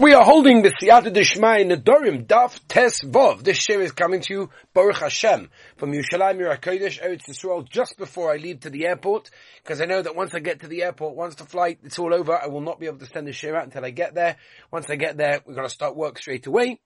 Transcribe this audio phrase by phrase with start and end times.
[0.00, 3.42] We are holding the Siyata Dishmai Nedorim Daf Tes Vov.
[3.42, 8.32] This share is coming to you, Baruch Hashem, from Yerushalayim Yerakodesh, Eretz Yisrael, just before
[8.32, 9.28] I leave to the airport,
[9.62, 12.14] because I know that once I get to the airport, once the flight, it's all
[12.14, 14.36] over, I will not be able to send the share out until I get there.
[14.70, 16.80] Once I get there, we're going to start work straight away.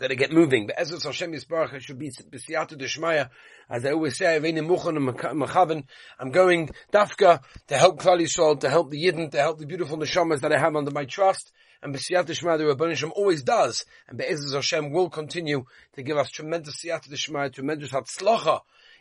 [0.00, 0.66] Gotta get moving.
[0.68, 3.30] But Ezra Hashem Yisbarach should be B'siyata Deshmaya.
[3.68, 5.84] As I always say, Aveni Muchan and Mechaven.
[6.20, 9.98] I'm going Dafka to help Klal Yisrael, to help the Yidden, to help the beautiful
[9.98, 13.84] Neshamas that I have under my trust and B'siyat Shema the Rabban Hashem always does,
[14.08, 15.64] and Be'ezaz Hashem will continue
[15.94, 18.60] to give us tremendous siyat Shema, tremendous hatzlacha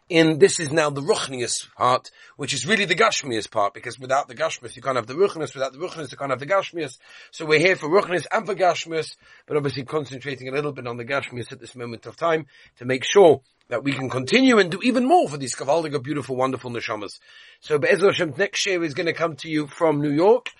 [0.10, 4.28] in this is now the ruchnius part, which is really the gashmius part, because without
[4.28, 6.98] the gashmius you can't have the ruchnius, without the ruchnius you can't have the gashmius.
[7.32, 10.98] So we're here for ruchnius and for gashmius, but obviously concentrating a little bit on
[10.98, 12.46] the gashmius at this moment of time
[12.78, 16.38] to make sure that we can continue and do even more for these kavaldiga, beautiful,
[16.38, 17.20] wonderful neshamas.
[17.60, 20.52] So Be'ezaz Hashem's next year is going to come to you from New York,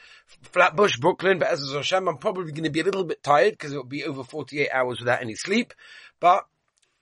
[0.42, 2.10] Flatbush, Brooklyn, Be'ezaz Hashem.
[2.10, 5.00] I'm probably going to be a little bit tired because it'll be over 48 hours
[5.00, 5.74] without any sleep,
[6.20, 6.46] but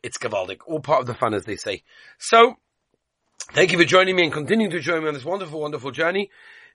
[0.06, 1.82] it's Gavaldic, all part of the fun, as they say.
[2.20, 2.58] So,
[3.54, 6.30] thank you for joining me and continuing to join me on this wonderful, wonderful journey.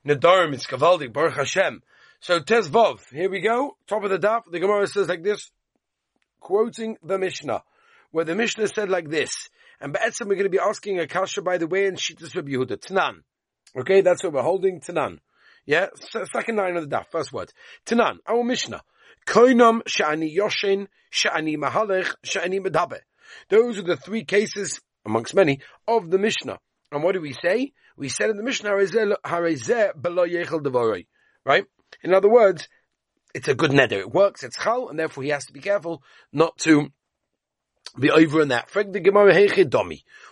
[0.05, 1.81] Nadarim, it's Gavaldic, Baruch Hashem.
[2.19, 3.77] So, Tes Vov, here we go.
[3.87, 5.49] Top of the daf, the Gemara says like this,
[6.41, 7.63] quoting the Mishnah,
[8.11, 9.31] where the Mishnah said like this,
[9.79, 12.51] and Be'etzim we're going to be asking a kasha, by the way, in Shittas Rabbi
[12.51, 13.23] Yehuda, Tanan.
[13.79, 15.19] Okay, that's what we're holding, Tanan.
[15.65, 15.87] Yeah,
[16.33, 17.53] second line of the daf, first word.
[17.85, 18.81] Tanan, our Mishnah.
[19.25, 22.99] Koinam sha'ani yoshin, sha'ani mahalech, sha'ani medabe.
[23.49, 26.59] Those are the three cases, amongst many, of the Mishnah.
[26.91, 27.73] And what do we say?
[27.97, 28.75] We said in the Mishnah,
[31.45, 31.65] right?
[32.03, 32.67] In other words,
[33.33, 33.99] it's a good nether.
[33.99, 36.89] It works, it's chal, and therefore he has to be careful not to
[37.99, 38.69] be over in that.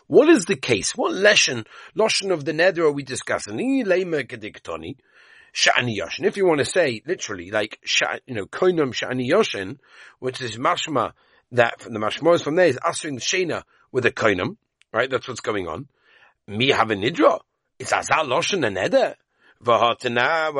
[0.07, 0.91] What is the case?
[0.95, 3.57] What lesson, lesson of the nether are we discussing?
[5.51, 6.25] Sha'ani Yoshin.
[6.25, 7.79] If you want to say literally, like,
[8.27, 9.77] you know, koinum Sha'ani Yoshin,
[10.19, 11.13] which is mashma
[11.51, 14.57] that from the mashmos from there is asering shena with a koinum,
[14.93, 15.09] right?
[15.09, 15.87] That's what's going on.
[16.47, 17.39] Me have a nidra.
[17.77, 19.15] It's azal loshen and eder.
[19.63, 20.51] V'hatana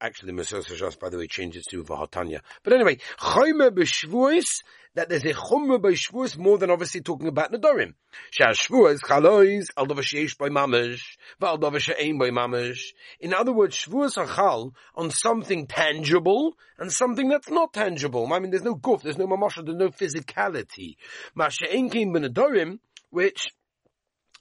[0.00, 2.40] Actually, Mesilas by the way, changes to v'hatanya.
[2.62, 4.62] But anyway, chayme b'shvuis,
[4.94, 7.94] that there's a chumra by shvuas more than obviously talking about nedarim.
[8.32, 11.02] Shas shvuas chalois al sheish by mamish,
[11.40, 12.80] davar she'ein by mamish.
[13.20, 18.32] In other words, shvuas are chal on something tangible and something that's not tangible.
[18.32, 20.96] I mean, there's no guf, there's no mamasha, there's no physicality.
[21.34, 22.78] Ma she'ein came b'nedarim,
[23.10, 23.48] which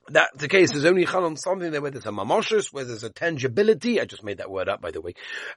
[0.09, 3.03] that the case is only chal on something that where there's a mamoshus, where there's
[3.03, 3.99] a tangibility.
[3.99, 5.13] I just made that word up, by the way,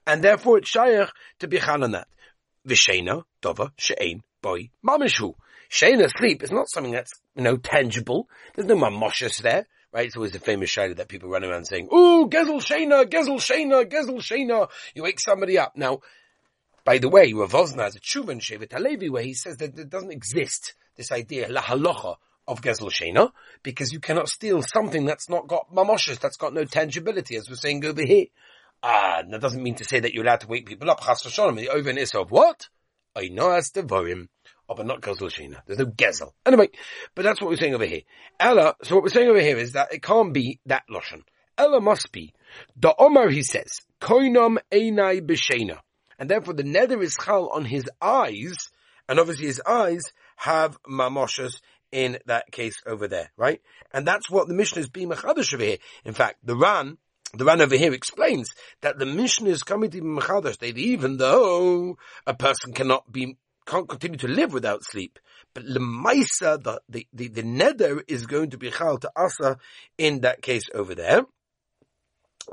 [0.06, 2.08] and therefore it's shayach to be chal on that.
[2.66, 5.34] V'shena dova she'ein boy mamishu.
[5.70, 8.28] Shena sleep is not something that's you know tangible.
[8.54, 9.66] There's no mamoshus there.
[9.92, 13.40] Right, it's always the famous shayla that people run around saying, "Ooh, gezel shena, gezel
[13.40, 15.76] shena, gezel shena." You wake somebody up.
[15.76, 16.00] Now,
[16.84, 19.78] by the way, Rav Wosner has a tshuva in Shevet Halevi where he says that
[19.78, 22.16] it doesn't exist this idea la halacha
[22.48, 23.30] of Gezel Shena,
[23.62, 27.54] because you cannot steal something that's not got mamoshes, that's got no tangibility, as we're
[27.54, 28.26] saying over here.
[28.82, 31.00] Ah, that doesn't mean to say that you're allowed to wake people up.
[31.00, 32.68] Chas v'sholem, over in of what?
[33.16, 34.28] I know as the vorim,
[34.68, 35.62] oh, but not Gezel Shena.
[35.66, 36.32] There's no Gezel.
[36.46, 36.68] Anyway,
[37.14, 38.02] but that's what we're saying over here.
[38.38, 41.22] Ella, so what we're saying over here is that it can't be that Lashon.
[41.58, 42.32] Ella must be,
[42.76, 45.78] the Omar he says, koinam einai b'shena.
[46.18, 48.70] And therefore the nether is chal on his eyes,
[49.08, 50.02] and obviously his eyes
[50.36, 51.60] have mamoshas
[51.92, 53.60] in that case over there, right?
[53.92, 55.78] And that's what the Mishnah is being machadash over here.
[56.04, 56.98] In fact, the Ran,
[57.32, 61.16] the Ran over here explains that the Mishnah is coming to be machadash, that even
[61.16, 61.96] though
[62.26, 63.36] a person cannot be,
[63.66, 65.18] can't continue to live without sleep,
[65.54, 69.58] but lemaisa, the, the, the, the neder is going to be chal to asa
[69.98, 71.22] in that case over there.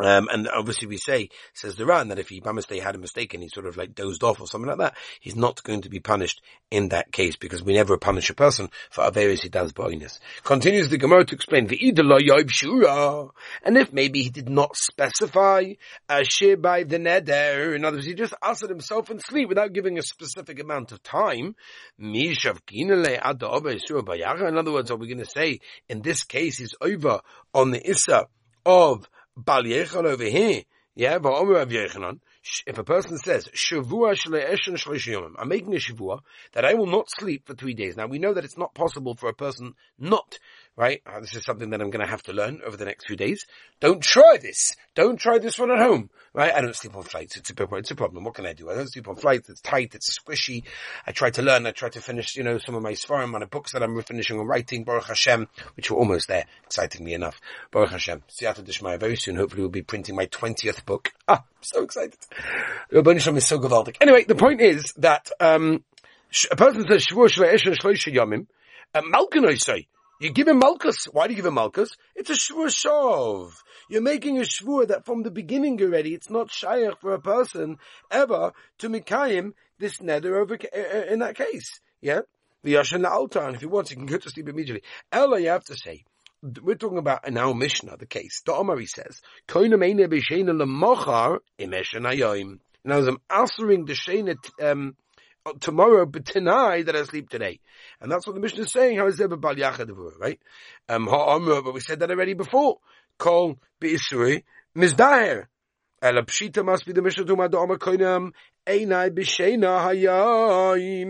[0.04, 3.34] Um, and obviously we say, says the Ran, that if he Bamastay had a mistake
[3.34, 5.90] and he sort of like dozed off or something like that, he's not going to
[5.90, 9.74] be punished in that case because we never punish a person for Averis he does
[9.74, 10.20] boiness.
[10.44, 13.32] Continues the Gemara to explain, the
[13.64, 15.74] And if maybe he did not specify
[16.10, 19.74] a shir by the neder, in other words, he just answered himself in sleep without
[19.74, 21.56] giving a specific amount of time,
[22.00, 22.36] in
[24.58, 27.22] other words, are we going to say, in this case, he's over
[27.54, 28.28] on the Issa
[28.66, 30.64] of Bal Yechon over here,
[30.96, 32.22] yeah, Va'omer Rav Yechanan,
[32.66, 36.22] if a person says, Shavua Shle'eshen I'm making a Shavua
[36.54, 37.96] that I will not sleep for three days.
[37.96, 40.40] Now we know that it's not possible for a person not
[40.78, 41.02] right?
[41.06, 43.16] Uh, this is something that I'm going to have to learn over the next few
[43.16, 43.46] days.
[43.80, 44.76] Don't try this.
[44.96, 46.54] Don't try this one at home, right?
[46.54, 47.36] I don't sleep on flights.
[47.36, 48.24] It's a, it's a problem.
[48.24, 48.70] What can I do?
[48.70, 49.50] I don't sleep on flights.
[49.50, 49.96] It's tight.
[49.96, 50.64] It's squishy.
[51.06, 51.66] I try to learn.
[51.66, 54.00] I try to finish, you know, some of my svarim on the books that I'm
[54.04, 57.42] finishing and writing, Baruch Hashem, which we're almost there, excitingly enough.
[57.72, 58.22] Baruch Hashem.
[58.30, 59.00] Siyata Dishmaya.
[59.00, 61.12] Very soon, hopefully we'll be printing my 20th book.
[61.30, 62.16] Ah, I'm so excited.
[62.90, 63.98] Rabbi Shalom is so gewaltig.
[64.00, 65.84] Anyway, the point is that, um,
[66.50, 68.48] a person says, Shvur Shle'esh Shle'esh Yomim,
[68.96, 69.88] Malkin I say,
[70.20, 71.08] you give him Malkus.
[71.12, 71.90] Why do you give him Malkus?
[72.16, 73.54] It's a Shvur Shov.
[73.90, 77.78] You're making a Shvur that from the beginning already, it's not Shaykh for a person
[78.12, 81.80] ever to Mikayim this nether over, uh, uh, in that case.
[82.02, 82.22] Yeah?
[82.64, 84.84] The Yashan Altar, and if he wants, he can go to sleep immediately.
[85.12, 86.04] Ella, you have to say,
[86.62, 88.42] we're talking about in our Mishnah, the case.
[88.46, 89.22] The Omari says,
[92.88, 94.96] Now, I'm answering the Shena, um,
[95.60, 97.60] tomorrow, but tonight that I sleep today.
[98.02, 98.98] And that's what the Mishnah is saying.
[98.98, 99.56] How is there Bal
[100.20, 100.40] right?
[100.90, 102.80] Um, but we said that already before.
[103.18, 104.44] Call Be'isuri
[104.76, 105.48] Mizdaher.
[106.00, 108.32] Ela Pshita must be the Mishnah to my Omer Koinam.
[108.68, 111.06] Einai B'Sheina Hayai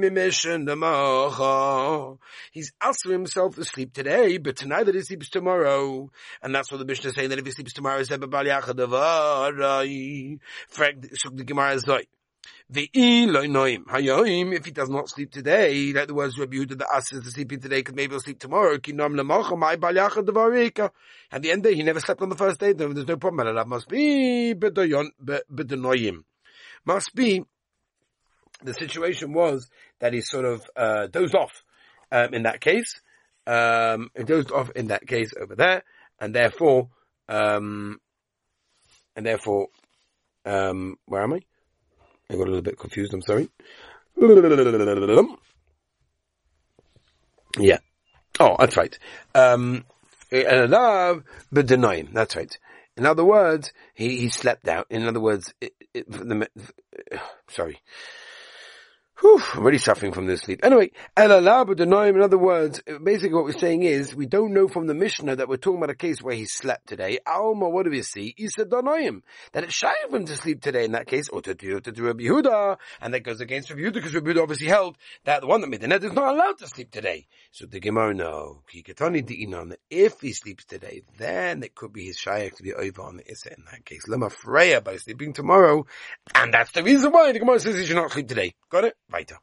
[0.66, 2.18] Damacha.
[2.52, 6.10] He's asking himself to sleep today, but tonight that he sleeps tomorrow.
[6.42, 8.76] And that's what the Mishnah is saying, that if he sleeps tomorrow, Zeba Bal Yachad
[8.76, 10.40] Avarai.
[11.16, 12.08] So the Gemara is like,
[14.54, 17.62] if he does not sleep today, that the words Rabbi Yehuda the asks to sleeping
[17.62, 18.76] today because maybe he'll sleep tomorrow.
[18.76, 18.92] At the
[21.52, 22.74] end the day, he never slept on the first day.
[22.74, 23.56] There's no problem.
[23.56, 24.54] That must be
[26.86, 27.44] Must be
[28.64, 31.64] the situation was that he sort of uh, dozed off
[32.12, 33.02] um, in that case.
[33.46, 35.84] Um, he dozed off in that case over there,
[36.20, 36.90] and therefore,
[37.30, 38.00] um,
[39.16, 39.68] and therefore,
[40.46, 41.42] um, where am I?
[42.30, 43.50] I got a little bit confused, I'm sorry.
[47.58, 47.80] Yeah.
[48.40, 48.98] Oh, that's right.
[49.34, 49.86] Um,
[50.30, 52.10] but denying.
[52.14, 52.58] That's right.
[52.98, 54.88] In other words, he, he slept out.
[54.90, 56.50] In other words, it, it, the,
[57.50, 57.80] sorry.
[59.20, 60.60] Whew, I'm really suffering from this sleep.
[60.64, 65.38] Anyway, in other words, basically what we're saying is, we don't know from the Mishnah
[65.38, 67.18] that we're talking about a case where he slept today.
[67.26, 68.36] Alma, what do we see?
[68.50, 69.24] Said, that
[69.64, 72.04] it's shy of him to sleep today in that case, or to do, to do
[72.04, 75.48] Rabbi Yehuda, and that goes against Rabbi Yehuda, because Rabbi Yehuda obviously held that the
[75.48, 77.26] one that made the net is not allowed to sleep today.
[77.52, 78.62] So the Gemara, no,
[79.90, 83.32] if he sleeps today, then it could be his shaykh to be over on the
[83.32, 84.06] Issa in that case.
[84.08, 85.88] Lema Freya by sleeping tomorrow,
[86.36, 88.54] and that's the reason why the Gemara says he should not sleep today.
[88.70, 88.96] Got it?
[89.12, 89.38] Weiter.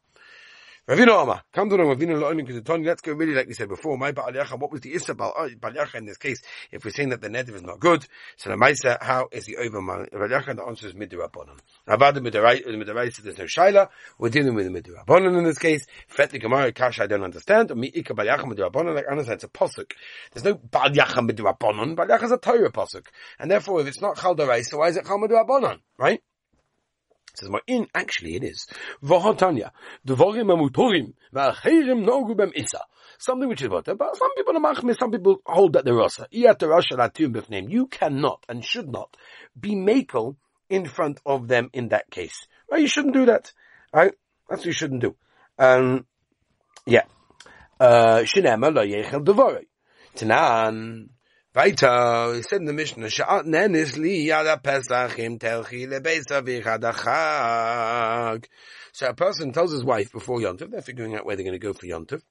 [0.87, 4.11] Ravina Oma, come to Ravina Lo'onim Ketoni, let's go really like we said before, my
[4.11, 7.27] Ba'al what was the Issa uh, Ba'al in this case, if we're saying that the
[7.27, 8.05] Nedav is not good,
[8.37, 11.57] so the Maisa, how is the over Ba'al the answer is Midirabonon.
[11.87, 13.89] Avada Midiraisa, uh, there's no Shaila,
[14.19, 17.69] we're dealing with the Midirabonon in this case, Fet the Gemara, Kash I don't understand,
[17.75, 19.91] Mi'ika Ba'al Midirabonon, like Anna said, it's a Posuk.
[20.33, 23.07] There's no Ba'al Yacham Midirabonon, Ba'al is a Torah Posuk.
[23.39, 26.21] And therefore, if it's not Chal so why is it Chal Midirabonon, right?
[27.37, 28.67] Says in actually it is.
[29.03, 29.71] V'hotanya,
[30.05, 32.51] dvorim amutorim, v'achirim nogu bem.
[33.17, 36.27] Something which is what, but some people are machmis, some people hold that they're rasa.
[36.31, 39.15] You cannot and should not
[39.57, 40.35] be makel
[40.69, 42.47] in front of them in that case.
[42.69, 42.81] Right?
[42.81, 43.53] You shouldn't do that.
[43.93, 44.13] Right?
[44.49, 45.15] That's what you shouldn't do.
[45.57, 46.05] Um,
[46.85, 47.03] yeah.
[47.79, 48.23] Uh.
[50.15, 51.09] Tanan,
[51.55, 58.45] weiter, es said in the Mishnah, Sha'at nenis li yada pesach im telchi lebeisa v'chadachag.
[58.91, 61.59] So a person tells his wife before Yontif, they're figuring out where they're going to
[61.59, 62.21] go for Yontif.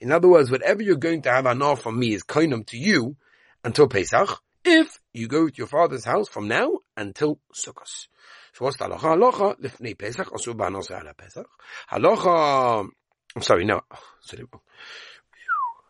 [0.00, 3.16] In other words, whatever you're going to have anah from me is koinum to you
[3.62, 8.08] until Pesach, if you go to your father's house from now until Sukkot.
[8.52, 8.98] So what's the halacha?
[8.98, 11.46] Halacha, lifnei Pesach, asu ba'anos ala Pesach.
[11.90, 12.88] Halacha,
[13.36, 13.80] I'm sorry, no,
[14.20, 14.44] sorry.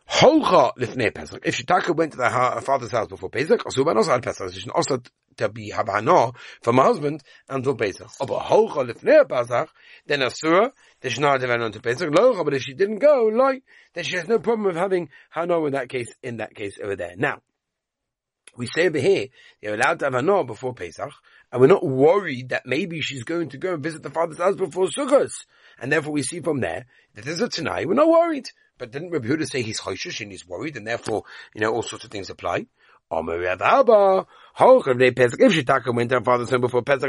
[0.08, 1.40] Holcha lifnei Pesach.
[1.44, 4.52] If Shitaka went to the father's house before Pesach, Asuba also had Pesach.
[4.52, 5.00] She should also
[5.36, 6.32] to be Habana
[6.62, 8.10] from her husband until Pesach.
[8.20, 9.68] Aber Holcha lifnei Pesach,
[10.06, 12.10] then Asura, they should not have until Pesach.
[12.10, 13.62] Locha, but if she didn't go, like,
[13.94, 16.96] then she has no problem with having Hano in that case, in that case over
[16.96, 17.14] there.
[17.16, 17.40] Now,
[18.56, 19.26] we say over here,
[19.60, 21.12] they're allowed to have Hano before Pesach,
[21.54, 24.56] and we're not worried that maybe she's going to go and visit the father's house
[24.56, 25.30] before Sukkot.
[25.78, 28.48] And therefore we see from there that there's a Tanai, we're not worried.
[28.76, 31.22] But didn't Rabbi Huda say he's choishish and he's worried and therefore,
[31.54, 32.66] you know, all sorts of things apply?
[33.10, 33.26] If
[35.52, 37.08] she taka went to her father's home before Pesach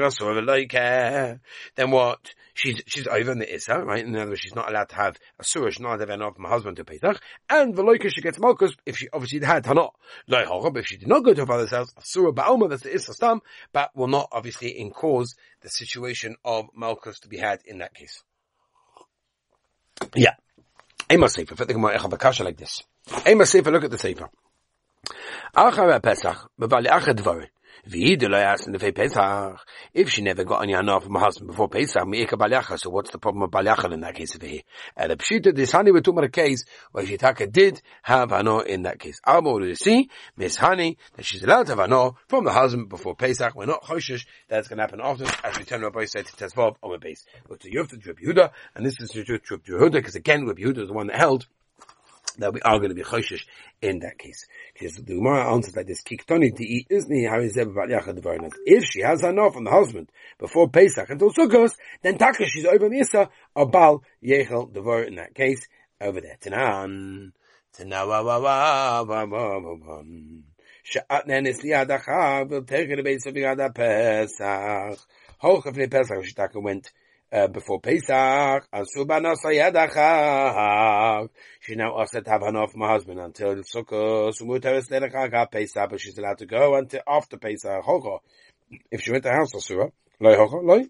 [1.76, 2.34] then what?
[2.54, 4.06] She's, she's over in the Issa, right?
[4.06, 6.22] In other words, she's not allowed to have a surah, she's not allowed to have
[6.22, 7.20] enough from her husband to Pesach.
[7.50, 9.90] And Veloika, she gets Malkus if she obviously had Tanah.
[10.28, 12.96] But if she did not go to her father's house, a surah Ba'alma, that's the
[12.96, 13.42] Issa Stam,
[13.74, 17.94] but will not obviously in cause the situation of Malkus to be had in that
[17.94, 18.24] case.
[20.16, 20.36] Yeah.
[21.12, 22.82] Ema Sefer, fit the Gemara Echad Bakasha like this.
[23.28, 24.30] Ema Sefer, look at the Sefer.
[25.56, 27.48] Achar Pesach, bevali achar dvari.
[29.94, 32.04] If she never got any hana from her husband before Pesach,
[32.78, 34.62] so what's the problem with balyachal in that case over here?
[34.98, 38.98] And the pshita, this honey about a case where Shitaka did have hana in that
[39.00, 39.20] case.
[39.28, 43.16] Able to see Miss Honey that she's allowed to have hana from the husband before
[43.16, 43.54] Pesach.
[43.54, 46.78] We're not choshish that's going to happen often as we turn Rabbi said to Tezvav
[46.82, 47.24] on the base.
[47.48, 50.94] But to Yufta to Yehuda, and this is to Yehuda, because again, Yehuda is the
[50.94, 51.46] one that held
[52.42, 53.46] that we are going to be choshish
[53.82, 54.46] in that case.
[54.74, 59.64] Because the Gemara answers like this, Kiktoni to eat isni If she has enough from
[59.66, 65.04] the husband before Pesach until Sukkot, then Taka she's over Nisa or Bal Yechel Devar
[65.04, 65.68] in that case
[66.02, 66.38] over there.
[66.42, 67.32] Tanan.
[71.64, 75.00] Liyadacha, will take it a base of Yada Pesach.
[75.40, 76.92] Hoch of Pesach, Shitaka went
[77.32, 78.68] uh, before Pesach,
[81.60, 86.38] She now also to have enough from her husband until Sukkot, Pesach, but she's allowed
[86.38, 87.84] to go until after Pesach.
[88.92, 90.88] If she went to house, Asura, Loi Hocha, Loi.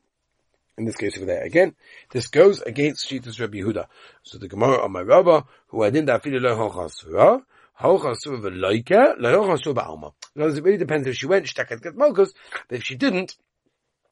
[0.77, 1.43] In this case over there.
[1.43, 1.73] Again,
[2.11, 3.85] this goes against Shitas Rabbi Yehuda.
[4.23, 7.41] So the Gemara on my Rabbah, who I didn't feel Loi Hocha Asura,
[7.79, 10.13] Hocha Asura V'loike, Loi Hocha Asura Ba'alma.
[10.33, 12.31] Because it really depends if she went, she get Malkus,
[12.67, 13.37] but if she didn't,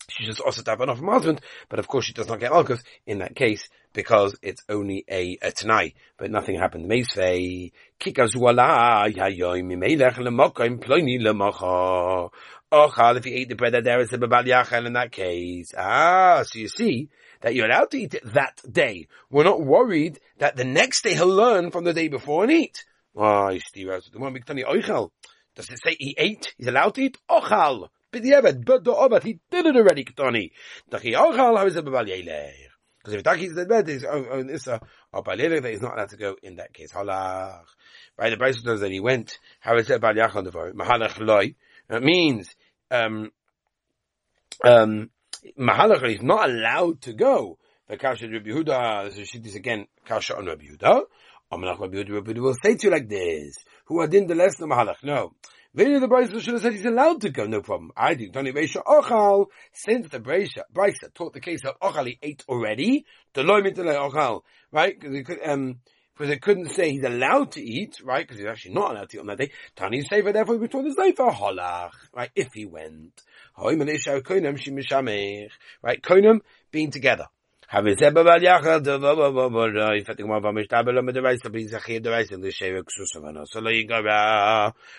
[0.09, 2.51] she just also have enough from her husband, but of course she does not get
[2.51, 6.89] Malkus in that case because it's only a, a Tanai, but nothing happened.
[6.89, 12.29] Meisvei, kikazuala, yayoy, mimelech lemokim, ploini lemocha.
[12.71, 15.73] Ochal, if you ate the bread that there is a babal yachal in that case.
[15.77, 17.09] Ah, so you see
[17.41, 19.07] that you're allowed to eat it that day.
[19.29, 22.83] We're not worried that the next day he'll learn from the day before and eat.
[23.15, 26.55] You see, the one Does it say he ate?
[26.57, 27.17] He's allowed to eat?
[27.29, 27.89] Ochal.
[28.13, 30.51] B'diavad, but the obat, he did it already, Ketoni.
[30.91, 34.79] Dachi ochal, how is it b'bal Because if Dachi is the bed, he's on Issa,
[35.11, 36.91] or Balelech, he's not allowed to go in that case.
[36.91, 37.65] Halach.
[38.17, 40.71] Right, the Bryce knows that he went, how is it Bal Yachon Devar?
[40.73, 41.55] Mahalach loy.
[41.89, 42.55] It means,
[42.91, 43.31] um,
[44.63, 45.09] um,
[45.59, 47.57] Mahalach is not allowed to go.
[47.87, 51.01] The Kasha Rabbi Yehuda, this is again, Kasha on Rabbi Yehuda.
[51.51, 53.55] Amalach Rabbi Yehuda, Rabbi Yehuda will say to you like this,
[53.85, 55.03] who are in the lesson of Mahalach.
[55.03, 55.33] No.
[55.75, 57.91] The Brisa should have said he's allowed to go, no problem.
[57.97, 58.29] I do.
[58.29, 63.05] Tony Reisha Ochal, since the Brisa, Brisa taught the case of Ochal, he ate already,
[63.33, 64.99] the loy Ochal, right?
[64.99, 65.79] Because he could, um,
[66.13, 68.23] because they couldn't say he's allowed to eat, right?
[68.23, 69.51] Because he's actually not allowed to eat on that day.
[69.75, 72.29] Tani Sefer, therefore we taught the Sefer Holach, right?
[72.35, 73.23] If he went.
[73.57, 73.75] Right?
[76.03, 76.39] Koinem
[76.71, 77.25] being together.
[77.75, 77.85] If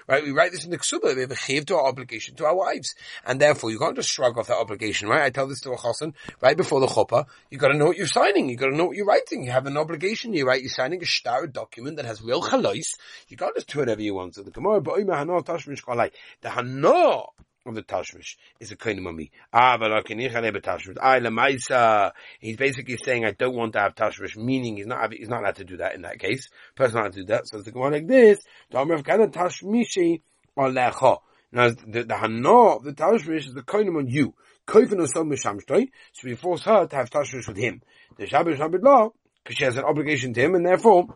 [0.09, 2.47] right we write this in the ksuba we have a chiv to our obligation to
[2.47, 2.97] our wives.
[3.25, 5.23] And therefore you can't just shrug off that obligation right?
[5.23, 7.97] I tell this to a chosin right before the chuppah you got to know what
[7.97, 9.45] you're signing you got to know what you're writing.
[9.45, 12.91] You have an obligation you right you're signing a star document that has real chalois
[13.29, 14.35] you can't just do whatever you want.
[14.35, 16.11] So the gemara but I'm a Hanah Tashmish Kalai.
[16.41, 17.29] the hano
[17.67, 19.07] of the Tashmish is a kind of
[19.53, 20.97] Ah, but Tashmish.
[21.01, 22.13] I lemaisa.
[22.39, 25.57] He's basically saying I don't want to have Tashmish, meaning he's not he's not allowed
[25.57, 26.49] to do that in that case.
[26.75, 27.49] Person not allowed to do that.
[27.49, 28.41] So it's going like this.
[28.73, 30.23] Tashmishi
[30.57, 31.19] or lecha.
[31.53, 34.35] Now the the hana of the Tashmish is the kind on you.
[34.67, 35.89] Koifin or some mishamshtoi.
[36.13, 37.83] So we force her to have Tashmish with him.
[38.17, 39.11] The Shabbat Shabbat law
[39.43, 41.07] because she has an obligation to him, and therefore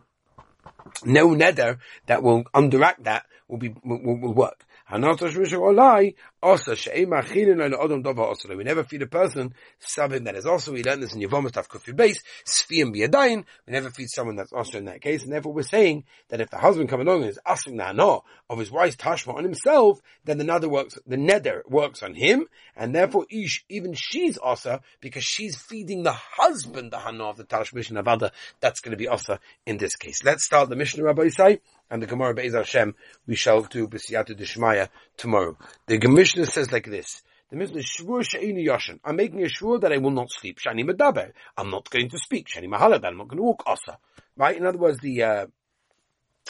[1.05, 4.65] no nether that will underact that will be will, will work.
[6.41, 6.57] We
[8.65, 11.97] never feed a person something that is also, we learned this in Yevamah Tav Kufi
[11.97, 15.63] base, Sfiyim Biyadayin, we never feed someone that's also in that case, and therefore we're
[15.63, 18.19] saying that if the husband comes along and is asking the hana
[18.49, 22.47] of his wife's tashma on himself, then the nether works, the nether works on him,
[22.77, 27.45] and therefore ish, even she's asa, because she's feeding the husband the hana of the
[27.45, 28.31] tashmish and avada,
[28.61, 30.23] that's going to be asa in this case.
[30.23, 32.95] Let's start the Mishnah Rabbi say and the Gemara Be'ez Hashem,
[33.27, 35.57] we shall do B'siyatu Dishmaya tomorrow.
[35.87, 35.99] The
[36.29, 37.23] Mishnah says like this.
[37.51, 39.01] The Mishnah Shvur She'ini Yoshin.
[39.03, 40.59] I'm making a shvur that I will not sleep.
[40.59, 41.33] Shani Medaber.
[41.57, 42.49] I'm not going to speak.
[42.49, 43.03] Shani Mahalad.
[43.03, 43.97] I'm not going to walk Asa.
[44.37, 44.55] Right?
[44.55, 45.47] In other words, the, uh,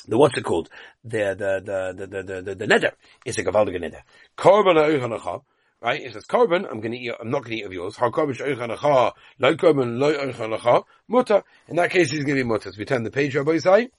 [0.08, 0.68] the what's it called?
[1.04, 2.92] The, the, the, the, the, the, the, nether
[3.24, 4.02] is a Gavaldiga nether.
[4.36, 5.42] Korban Oichanacha.
[5.80, 6.02] Right?
[6.02, 7.94] It says korban, I'm to eat, I'm not to eat of yours.
[7.98, 11.44] Ha korban she'oichanacha, lo korban, lo oichanacha, mutter.
[11.68, 12.72] In that case, he's to be mutter.
[12.72, 13.90] So we turn the page, Rabbi Isai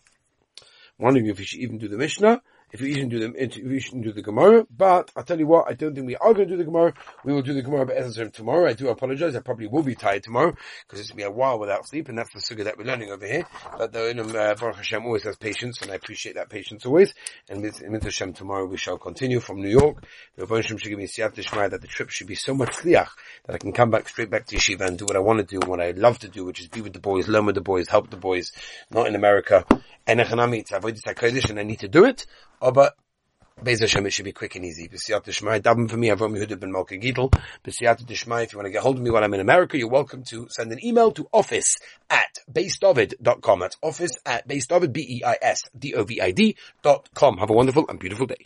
[1.00, 3.80] wondering if we should even do the Mishnah if we shouldn't do the if we
[3.80, 4.66] shouldn't do the Gemara.
[4.76, 6.94] But I'll tell you what, I don't think we are going to do the Gemara.
[7.24, 8.70] We will do the Gemara by tomorrow.
[8.70, 9.36] I do apologize.
[9.36, 12.34] I probably will be tired tomorrow because it's been a while without sleep, and that's
[12.34, 13.46] the sugar that we're learning over here.
[13.78, 17.14] But the Inam uh, Baruch Hashem always has patience, and I appreciate that patience always.
[17.50, 20.04] And with Mit Hashem tomorrow we shall continue from New York.
[20.36, 21.36] The Rabban Hashem should give me siyat
[21.70, 23.10] that the trip should be so much liach
[23.46, 25.46] that I can come back straight back to yeshiva and do what I want to
[25.46, 27.56] do, and what I love to do, which is be with the boys, learn with
[27.56, 28.52] the boys, help the boys,
[28.92, 29.66] not in America.
[30.08, 32.26] And I need to do it.
[32.60, 32.96] But
[33.64, 34.88] Beis Hashem, it should be quick and easy.
[34.88, 37.30] B'siyat Dishmai, daven for me, Avram Yehuda ben Malka Gittel.
[37.66, 39.90] B'siyat Dishmai, if you want to get hold of me while I'm in America, you're
[39.90, 41.76] welcome to send an email to office
[42.10, 43.60] at beisdovid.com.
[43.60, 47.38] That's office at beisdovid, B-E-I-S-D-O-V-I-D dot com.
[47.38, 48.40] Have a wonderful and beautiful day.